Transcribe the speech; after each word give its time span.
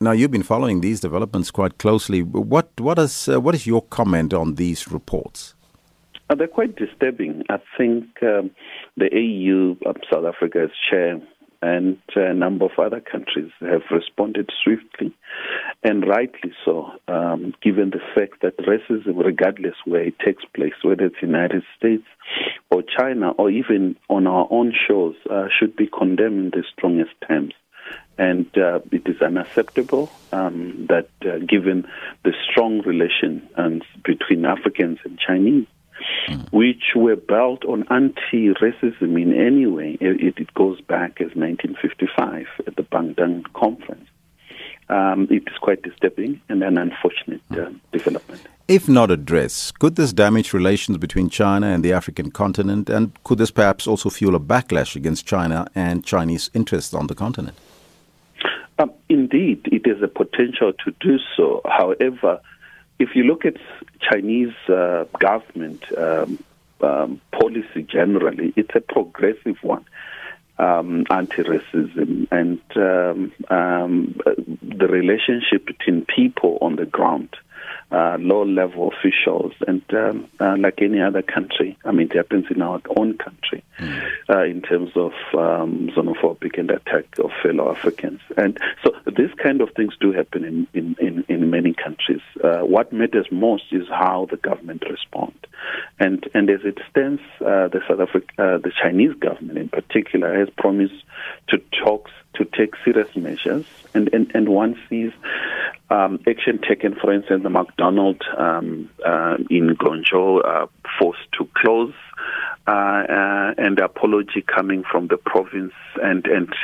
Now, 0.00 0.12
you've 0.12 0.30
been 0.30 0.44
following 0.44 0.80
these 0.80 1.00
developments 1.00 1.50
quite 1.50 1.78
closely. 1.78 2.22
What, 2.22 2.70
what, 2.78 3.00
is, 3.00 3.28
uh, 3.28 3.40
what 3.40 3.56
is 3.56 3.66
your 3.66 3.82
comment 3.82 4.32
on 4.32 4.54
these 4.54 4.92
reports? 4.92 5.54
Uh, 6.30 6.36
they're 6.36 6.46
quite 6.46 6.76
disturbing. 6.76 7.42
I 7.50 7.56
think 7.76 8.04
um, 8.22 8.52
the 8.96 9.08
AU, 9.12 9.76
uh, 9.88 9.94
South 10.12 10.24
Africa's 10.24 10.70
chair, 10.88 11.20
and 11.62 11.98
a 12.14 12.32
number 12.32 12.66
of 12.66 12.70
other 12.78 13.00
countries 13.00 13.50
have 13.60 13.82
responded 13.90 14.48
swiftly 14.62 15.12
and 15.82 16.06
rightly 16.06 16.52
so, 16.64 16.92
um, 17.08 17.52
given 17.60 17.90
the 17.90 18.00
fact 18.14 18.42
that 18.42 18.56
racism, 18.58 19.24
regardless 19.24 19.74
where 19.84 20.04
it 20.04 20.14
takes 20.24 20.44
place, 20.54 20.74
whether 20.82 21.06
it's 21.06 21.16
the 21.20 21.26
United 21.26 21.64
States 21.76 22.04
or 22.70 22.84
China 22.96 23.30
or 23.32 23.50
even 23.50 23.96
on 24.08 24.28
our 24.28 24.46
own 24.52 24.72
shores, 24.86 25.16
uh, 25.28 25.46
should 25.58 25.74
be 25.74 25.88
condemned 25.88 26.38
in 26.38 26.50
the 26.50 26.64
strongest 26.72 27.10
terms. 27.26 27.54
And 28.18 28.46
uh, 28.58 28.80
it 28.90 29.06
is 29.06 29.22
unacceptable 29.22 30.10
um, 30.32 30.86
that, 30.88 31.08
uh, 31.24 31.38
given 31.38 31.86
the 32.24 32.34
strong 32.50 32.82
relations 32.82 33.42
between 34.04 34.44
Africans 34.44 34.98
and 35.04 35.18
Chinese, 35.18 35.66
mm. 36.28 36.52
which 36.52 36.94
were 36.94 37.16
built 37.16 37.64
on 37.64 37.84
anti-racism 37.90 39.20
in 39.20 39.32
any 39.34 39.66
way. 39.66 39.96
It, 40.00 40.38
it, 40.38 40.54
goes 40.54 40.80
back 40.80 41.20
as 41.20 41.34
1955 41.34 42.46
at 42.66 42.76
the 42.76 42.82
Bandung 42.82 43.44
Conference. 43.54 44.08
Um, 44.88 45.28
it 45.30 45.42
is 45.46 45.58
quite 45.60 45.82
disturbing 45.82 46.40
and 46.48 46.62
an 46.62 46.78
unfortunate 46.78 47.42
uh, 47.50 47.70
development. 47.92 48.40
If 48.68 48.88
not 48.88 49.10
addressed, 49.10 49.78
could 49.78 49.96
this 49.96 50.12
damage 50.12 50.52
relations 50.54 50.96
between 50.96 51.28
China 51.28 51.68
and 51.68 51.84
the 51.84 51.92
African 51.92 52.30
continent, 52.30 52.88
and 52.88 53.12
could 53.22 53.38
this 53.38 53.50
perhaps 53.50 53.86
also 53.86 54.08
fuel 54.08 54.34
a 54.34 54.40
backlash 54.40 54.96
against 54.96 55.26
China 55.26 55.66
and 55.74 56.04
Chinese 56.04 56.50
interests 56.54 56.94
on 56.94 57.06
the 57.06 57.14
continent? 57.14 57.56
Um, 58.78 58.92
indeed, 59.08 59.62
it 59.72 59.86
has 59.86 60.02
a 60.02 60.08
potential 60.08 60.72
to 60.84 60.94
do 61.00 61.18
so. 61.36 61.60
However, 61.64 62.40
if 62.98 63.14
you 63.14 63.24
look 63.24 63.44
at 63.44 63.56
Chinese 64.00 64.54
uh, 64.68 65.04
government 65.18 65.82
um, 65.96 66.38
um, 66.80 67.20
policy 67.32 67.82
generally, 67.82 68.52
it's 68.56 68.74
a 68.74 68.80
progressive 68.80 69.56
one. 69.62 69.84
Um, 70.60 71.06
anti-racism 71.08 72.26
and 72.32 72.60
um, 72.74 73.32
um, 73.48 74.20
the 74.60 74.88
relationship 74.88 75.64
between 75.66 76.04
people 76.04 76.58
on 76.60 76.74
the 76.74 76.84
ground 76.84 77.28
uh, 77.90 78.16
low 78.20 78.44
level 78.44 78.92
officials, 78.92 79.52
and 79.66 79.82
um, 79.94 80.28
uh, 80.40 80.56
like 80.58 80.82
any 80.82 81.00
other 81.00 81.22
country, 81.22 81.76
I 81.84 81.92
mean, 81.92 82.08
it 82.10 82.16
happens 82.16 82.46
in 82.50 82.60
our 82.60 82.80
own 82.96 83.16
country 83.16 83.64
mm. 83.78 84.10
uh, 84.28 84.44
in 84.44 84.60
terms 84.62 84.90
of 84.94 85.12
um, 85.34 85.90
xenophobic 85.96 86.58
and 86.58 86.70
attack 86.70 87.06
of 87.18 87.30
fellow 87.42 87.70
Africans. 87.70 88.20
And 88.36 88.58
so 88.84 88.94
these 89.06 89.32
kind 89.42 89.60
of 89.62 89.70
things 89.74 89.94
do 90.00 90.12
happen 90.12 90.44
in, 90.44 90.66
in, 90.74 90.96
in, 91.00 91.24
in 91.28 91.50
many 91.50 91.72
countries. 91.72 92.20
Uh, 92.42 92.58
what 92.58 92.92
matters 92.92 93.26
most 93.30 93.64
is 93.72 93.88
how 93.88 94.26
the 94.30 94.36
government 94.36 94.84
responds. 94.88 95.38
And, 95.98 96.28
and 96.34 96.50
as 96.50 96.60
it 96.64 96.78
stands, 96.90 97.22
uh, 97.40 97.68
the 97.68 97.80
South 97.88 98.00
Africa, 98.00 98.26
uh, 98.38 98.58
the 98.58 98.72
Chinese 98.82 99.14
government 99.14 99.58
in 99.58 99.68
particular 99.68 100.38
has 100.38 100.50
promised 100.50 101.02
to 101.48 101.58
talk 101.84 102.08
to 102.34 102.44
take 102.44 102.74
serious 102.84 103.14
measures, 103.16 103.66
and, 103.94 104.12
and, 104.12 104.30
and 104.34 104.48
one 104.48 104.78
sees 104.88 105.12
um, 105.90 106.20
action 106.26 106.60
taken, 106.66 106.94
for 106.94 107.12
instance, 107.12 107.42
the 107.42 107.50
McDonald's 107.50 108.26
um, 108.36 108.90
uh, 109.04 109.36
in 109.50 109.76
Guangzhou 109.76 110.44
uh, 110.44 110.66
forced 110.98 111.30
to 111.38 111.48
close, 111.56 111.94
uh, 112.66 112.70
uh, 112.70 113.54
and 113.56 113.78
apology 113.78 114.42
coming 114.42 114.84
from 114.90 115.08
the 115.08 115.16
province 115.16 115.72
and, 116.02 116.26
and 116.26 116.54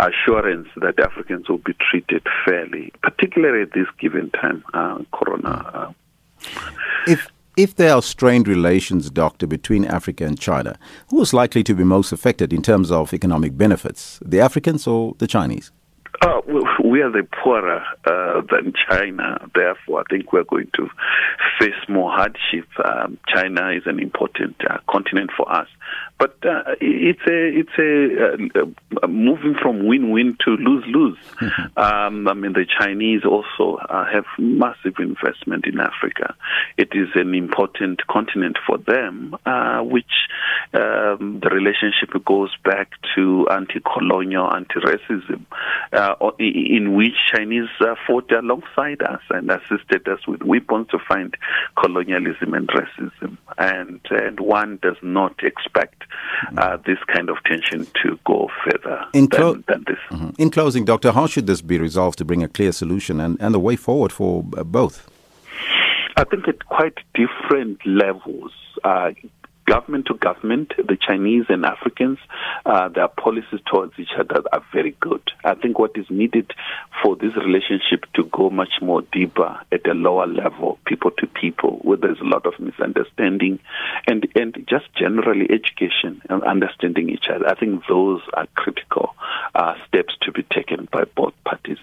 assurance 0.00 0.66
that 0.76 0.98
Africans 0.98 1.48
will 1.48 1.58
be 1.58 1.74
treated 1.74 2.26
fairly, 2.44 2.92
particularly 3.02 3.62
at 3.62 3.72
this 3.72 3.86
given 4.00 4.30
time, 4.30 4.64
uh, 4.74 4.98
Corona. 5.12 5.48
Uh. 5.72 5.92
If 7.06 7.28
if 7.56 7.76
there 7.76 7.94
are 7.94 8.02
strained 8.02 8.48
relations, 8.48 9.08
Doctor, 9.08 9.46
between 9.46 9.86
Africa 9.86 10.26
and 10.26 10.38
China, 10.38 10.78
who 11.08 11.22
is 11.22 11.32
likely 11.32 11.62
to 11.62 11.74
be 11.74 11.84
most 11.84 12.12
affected 12.12 12.52
in 12.52 12.60
terms 12.60 12.90
of 12.90 13.14
economic 13.14 13.56
benefits, 13.56 14.18
the 14.22 14.40
Africans 14.40 14.86
or 14.86 15.14
the 15.18 15.26
Chinese? 15.26 15.70
Uh, 16.22 16.40
we 16.84 17.02
are 17.02 17.10
the 17.10 17.26
poorer 17.42 17.82
uh, 18.04 18.40
than 18.50 18.72
China. 18.88 19.38
Therefore, 19.54 20.00
I 20.00 20.04
think 20.10 20.32
we're 20.32 20.44
going 20.44 20.70
to 20.76 20.88
face 21.58 21.74
more 21.88 22.10
hardship. 22.10 22.66
Um, 22.84 23.18
China 23.28 23.70
is 23.70 23.82
an 23.86 23.98
important 24.00 24.56
uh, 24.68 24.78
continent 24.88 25.30
for 25.36 25.50
us, 25.52 25.68
but 26.18 26.36
uh, 26.44 26.62
it's 26.80 27.20
a 27.28 27.58
it's 27.58 27.78
a, 27.78 29.02
uh, 29.02 29.06
moving 29.08 29.54
from 29.60 29.86
win-win 29.86 30.36
to 30.44 30.50
lose-lose. 30.50 31.18
Mm-hmm. 31.40 31.78
Um, 31.78 32.28
I 32.28 32.34
mean, 32.34 32.52
the 32.52 32.66
Chinese 32.66 33.22
also 33.24 33.76
uh, 33.76 34.04
have 34.06 34.24
massive 34.38 34.94
investment 34.98 35.66
in 35.66 35.80
Africa. 35.80 36.34
It 36.76 36.90
is 36.92 37.08
an 37.14 37.34
important 37.34 38.06
continent 38.06 38.58
for 38.66 38.78
them, 38.78 39.36
which 39.90 40.04
um, 40.72 41.40
the 41.42 41.50
relationship 41.52 42.24
goes 42.24 42.54
back 42.64 42.90
to 43.14 43.48
anti-colonial, 43.50 44.52
anti-racism 44.52 45.44
uh, 45.92 46.14
in 46.38 46.94
which 46.96 47.14
Chinese 47.32 47.68
uh, 47.80 47.94
fought 48.06 48.30
alongside 48.32 49.02
us 49.02 49.20
and 49.30 49.50
assisted 49.50 50.06
us 50.08 50.26
with 50.26 50.42
weapons 50.42 50.88
to 50.90 50.98
fight 51.08 51.34
colonialism 51.80 52.54
and 52.54 52.68
racism. 52.68 53.36
And, 53.58 54.00
and 54.10 54.40
one 54.40 54.78
does 54.82 54.96
not 55.02 55.42
expect 55.42 56.02
uh, 56.56 56.78
this 56.86 56.98
kind 57.12 57.30
of 57.30 57.36
tension 57.44 57.86
to 58.02 58.18
go 58.24 58.48
further 58.64 59.04
in 59.12 59.28
clo- 59.28 59.54
than, 59.54 59.64
than, 59.68 59.84
this. 59.86 59.98
Mm-hmm. 60.10 60.30
In 60.38 60.50
closing, 60.50 60.84
Doctor, 60.84 61.12
how 61.12 61.26
should 61.26 61.46
this 61.46 61.62
be 61.62 61.78
resolved 61.78 62.18
to 62.18 62.24
bring 62.24 62.42
a 62.42 62.48
clear 62.48 62.72
solution 62.72 63.20
and, 63.20 63.36
and 63.40 63.54
the 63.54 63.60
way 63.60 63.76
forward 63.76 64.12
for 64.12 64.44
uh, 64.56 64.64
both? 64.64 65.08
I 66.16 66.24
think 66.24 66.48
at 66.48 66.66
quite 66.66 66.98
different 67.14 67.84
levels. 67.86 68.52
Uh, 68.84 69.10
government 69.66 70.06
to 70.06 70.14
government, 70.14 70.72
the 70.76 70.96
Chinese 70.96 71.44
and 71.48 71.64
Africans, 71.64 72.18
uh, 72.64 72.88
their 72.88 73.08
policies 73.08 73.60
towards 73.70 73.92
each 73.98 74.14
other 74.18 74.42
are 74.52 74.64
very 74.72 74.96
good. 75.00 75.22
I 75.44 75.54
think 75.54 75.78
what 75.78 75.96
is 75.96 76.06
needed 76.08 76.52
for 77.02 77.16
this 77.16 77.36
relationship 77.36 78.04
to 78.14 78.24
go 78.24 78.50
much 78.50 78.80
more 78.80 79.02
deeper 79.12 79.58
at 79.72 79.86
a 79.86 79.94
lower 79.94 80.26
level, 80.26 80.78
people 80.86 81.10
to 81.18 81.26
people, 81.26 81.78
where 81.82 81.96
there's 81.96 82.20
a 82.20 82.24
lot 82.24 82.46
of 82.46 82.58
misunderstanding, 82.58 83.58
and 84.06 84.26
and 84.34 84.64
just 84.68 84.86
generally 84.94 85.46
education 85.50 86.22
and 86.28 86.42
understanding 86.44 87.10
each 87.10 87.26
other. 87.28 87.46
I 87.48 87.54
think 87.54 87.82
those 87.88 88.22
are 88.34 88.46
critical 88.54 89.14
uh, 89.54 89.74
steps 89.86 90.14
to 90.22 90.32
be 90.32 90.42
taken 90.44 90.88
by 90.92 91.04
both 91.04 91.34
parties. 91.44 91.78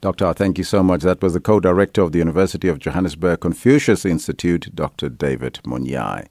Doctor, 0.00 0.32
thank 0.32 0.58
you 0.58 0.64
so 0.64 0.82
much. 0.82 1.02
That 1.02 1.22
was 1.22 1.34
the 1.34 1.40
co 1.40 1.60
director 1.60 2.02
of 2.02 2.12
the 2.12 2.18
University 2.18 2.68
of 2.68 2.78
Johannesburg 2.78 3.40
Confucius 3.40 4.04
Institute, 4.04 4.74
Dr. 4.74 5.08
David 5.08 5.60
Monyae. 5.64 6.26